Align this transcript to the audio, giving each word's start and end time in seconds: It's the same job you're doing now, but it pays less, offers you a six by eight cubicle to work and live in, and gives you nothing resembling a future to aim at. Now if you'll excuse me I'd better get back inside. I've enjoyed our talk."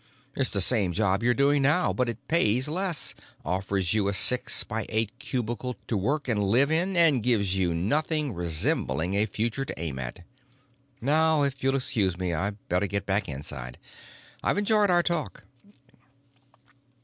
It's 0.35 0.49
the 0.51 0.61
same 0.61 0.93
job 0.93 1.21
you're 1.21 1.35
doing 1.35 1.61
now, 1.61 1.93
but 1.93 2.09
it 2.09 2.27
pays 2.27 2.67
less, 2.67 3.13
offers 3.45 3.93
you 3.93 4.07
a 4.07 4.15
six 4.15 4.63
by 4.63 4.87
eight 4.89 5.11
cubicle 5.19 5.75
to 5.85 5.95
work 5.95 6.27
and 6.27 6.43
live 6.43 6.71
in, 6.71 6.97
and 6.97 7.21
gives 7.21 7.55
you 7.55 7.71
nothing 7.75 8.33
resembling 8.33 9.13
a 9.13 9.27
future 9.27 9.63
to 9.63 9.79
aim 9.79 9.99
at. 9.99 10.21
Now 11.01 11.43
if 11.43 11.63
you'll 11.63 11.75
excuse 11.75 12.17
me 12.17 12.33
I'd 12.33 12.57
better 12.67 12.87
get 12.87 13.05
back 13.05 13.29
inside. 13.29 13.77
I've 14.41 14.57
enjoyed 14.57 14.89
our 14.89 15.03
talk." 15.03 15.43